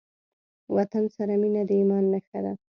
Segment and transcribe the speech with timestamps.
[0.75, 2.53] وطن سره مينه د ايمان نښه ده.